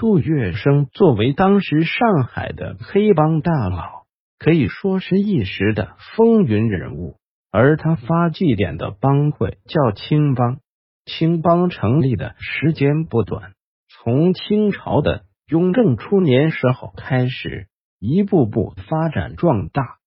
[0.00, 4.04] 杜月笙作为当时上海的黑帮大佬，
[4.38, 7.16] 可以说是一时的风云人物。
[7.50, 10.60] 而他发迹点的帮会叫青帮，
[11.04, 13.52] 青帮成立的时间不短，
[13.90, 17.66] 从清朝的雍正初年时候开始，
[17.98, 19.98] 一步步发展壮大。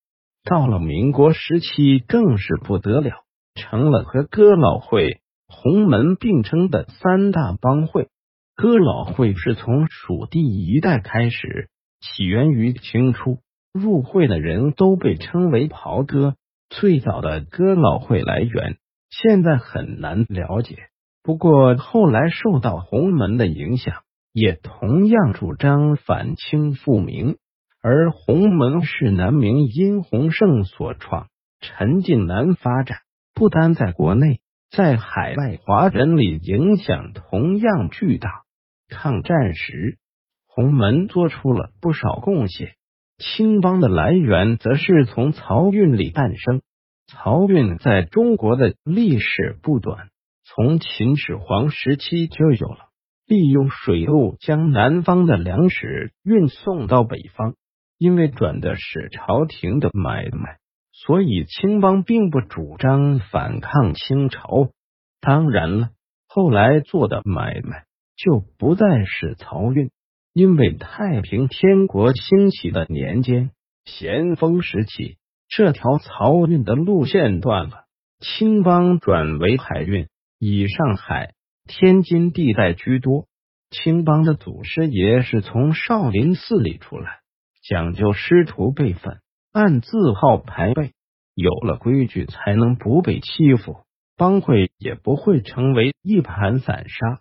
[0.43, 3.11] 到了民国时期，更是不得了，
[3.53, 8.07] 成了和哥老会、洪门并称的三大帮会。
[8.55, 11.69] 哥老会是从蜀地一带开始，
[11.99, 13.39] 起源于清初，
[13.73, 16.35] 入会的人都被称为袍哥。
[16.69, 18.77] 最早的哥老会来源
[19.09, 20.77] 现在很难了解，
[21.23, 27.37] 不过后来受到洪门的影响，也同样主张反清复明。
[27.81, 31.27] 而洪门是南明殷洪胜所创，
[31.59, 32.99] 陈近南发展，
[33.33, 34.39] 不单在国内，
[34.71, 38.43] 在海外华人里影响同样巨大。
[38.93, 39.97] 抗战时，
[40.47, 42.75] 洪门做出了不少贡献。
[43.17, 46.61] 青帮的来源则是从漕运里诞生。
[47.07, 50.07] 漕运在中国的历史不短，
[50.45, 52.89] 从秦始皇时期就有了，
[53.27, 57.55] 利用水路将南方的粮食运送到北方。
[57.99, 60.57] 因为转的是朝廷的买卖，
[60.91, 64.71] 所以青帮并不主张反抗清朝。
[65.21, 65.89] 当然了，
[66.27, 67.85] 后来做的买卖
[68.23, 69.91] 就不再是漕运。
[70.31, 73.51] 因为太平天国兴起的年间，
[73.83, 75.17] 咸丰时期，
[75.49, 77.83] 这条漕运的路线断了，
[78.19, 80.07] 青帮转为海运，
[80.39, 81.33] 以上海、
[81.67, 83.27] 天津地带居多。
[83.69, 87.19] 青帮的祖师爷是从少林寺里出来，
[87.67, 89.19] 讲究师徒辈分，
[89.51, 90.93] 按字号排辈，
[91.35, 93.81] 有了规矩，才能不被欺负，
[94.15, 97.19] 帮会也不会成为一盘散沙。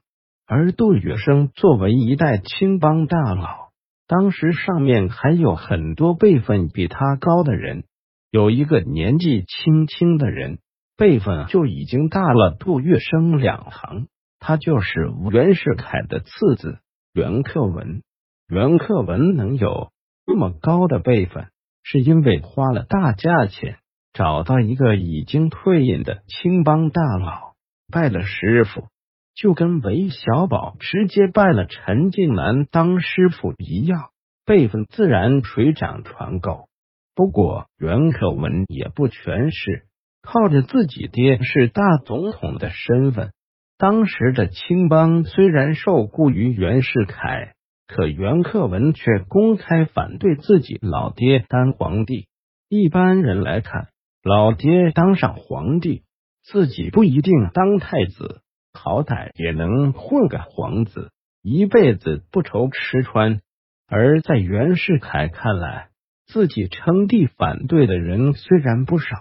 [0.55, 3.70] 而杜月笙作为一代青帮大佬，
[4.06, 7.84] 当时上面还有很多辈分比他高的人。
[8.31, 10.58] 有一个年纪轻轻的人，
[10.98, 14.08] 辈分就已经大了杜月笙两行。
[14.40, 16.80] 他就是袁世凯的次子
[17.14, 18.02] 袁克文。
[18.46, 19.90] 袁克文能有
[20.27, 21.46] 这么高的辈分，
[21.83, 23.79] 是因为花了大价钱
[24.13, 27.55] 找到一个已经退隐的青帮大佬，
[27.90, 28.89] 拜了师傅。
[29.35, 34.11] 就跟韦小宝直接拜了陈近南当师傅一样，
[34.45, 36.69] 辈分自然水涨船高。
[37.15, 39.85] 不过袁可文也不全是
[40.23, 43.33] 靠着自己爹是大总统的身份。
[43.77, 47.55] 当时的青帮虽然受雇于袁世凯，
[47.89, 52.29] 可袁克文却公开反对自己老爹当皇帝。
[52.69, 53.89] 一般人来看，
[54.23, 56.05] 老爹当上皇帝，
[56.43, 58.41] 自己不一定当太子。
[58.74, 61.10] 好歹也能混个皇子，
[61.42, 63.40] 一辈子不愁吃穿。
[63.86, 65.90] 而在袁世凯看来，
[66.27, 69.16] 自己称帝反对的人虽然不少，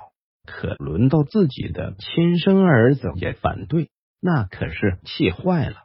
[0.45, 3.89] 可轮到自己的亲生儿子也反对，
[4.21, 5.83] 那可是气坏了。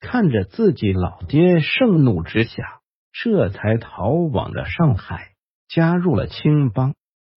[0.00, 2.80] 看着自己老爹盛怒之下，
[3.12, 5.28] 这才逃往了上海，
[5.68, 6.94] 加入了青帮。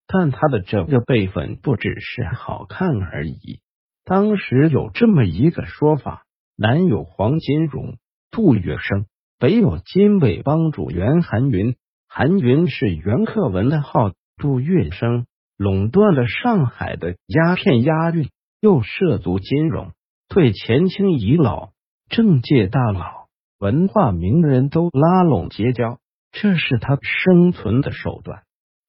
[0.07, 3.59] 但他的这个辈分不只是好看而已。
[4.07, 6.23] 当时有这么一个说法：
[6.55, 7.97] 南有黄金荣、
[8.31, 9.03] 杜月笙，
[9.37, 11.75] 北有金尾帮主袁寒云。
[12.07, 15.25] 韩云是袁克文的号，杜月笙
[15.57, 18.29] 垄断了上海的鸦片押运，
[18.61, 19.91] 又涉足金融，
[20.29, 21.71] 对前清遗老、
[22.07, 23.27] 政界大佬、
[23.59, 25.99] 文化名人都拉拢结交，
[26.31, 28.43] 这是他生存的手段。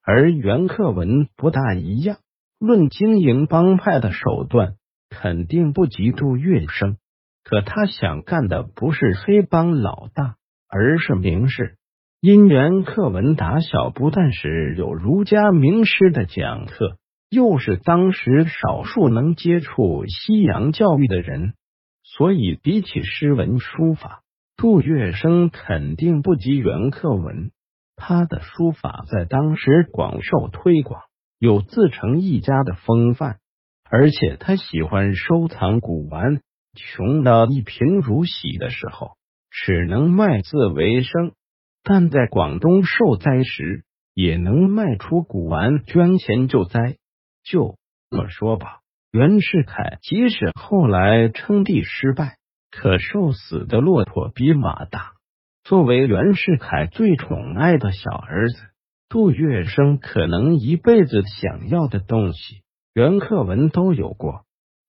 [0.05, 2.19] 而袁克文不大一样，
[2.61, 4.77] 论经营帮派的手段。
[5.11, 6.97] 肯定不及杜月笙，
[7.45, 10.37] 可他想干的不是黑帮老大，
[10.69, 11.77] 而是名士。
[12.21, 16.99] 因缘课文打小不但是有儒家名师的讲课，
[17.31, 21.55] 又是当时少数能接触西洋教育的人，
[22.03, 24.23] 所以比起诗文书法，
[24.57, 27.53] 杜月笙肯定不及袁克文。
[27.95, 31.03] 他的书法在当时广受推广，
[31.39, 33.39] 有自成一家的风范。
[33.91, 36.41] 而且他喜欢收藏古玩，
[36.75, 39.13] 穷到一贫如洗的时候，
[39.51, 41.33] 只能卖字为生。
[41.83, 46.97] 但在广东受灾时，也能卖出古玩捐钱救灾。
[47.45, 47.77] 就
[48.11, 48.81] 这么说吧，
[49.11, 52.37] 袁世凯即使后来称帝失败，
[52.71, 55.13] 可受死的骆驼比马大。
[55.65, 58.59] 作为袁世凯最宠爱的小儿子，
[59.09, 62.63] 杜月笙可能一辈子想要的东西。
[62.99, 64.41] 袁克文都有过，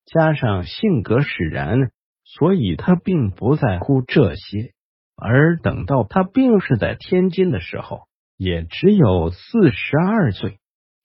[0.07, 1.91] 加上性格使然，
[2.23, 4.71] 所以他并不在乎这些。
[5.15, 10.57] 而等到他病逝在天津的时候，也只有四十二岁，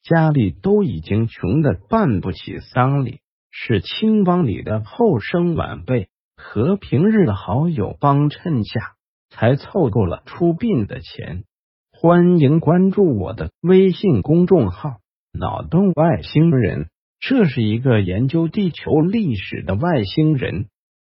[0.03, 6.09] 家里都已经穷的办不起丧礼，是青帮里的后生晚辈
[6.39, 8.95] 和平日的好友帮衬下，
[9.29, 11.45] 才凑够了出殡的钱。
[11.93, 15.01] 欢迎关注我的微信公众号
[15.39, 16.89] “脑洞外星人”，
[17.27, 20.67] 这是一个研究地球历史的外星人。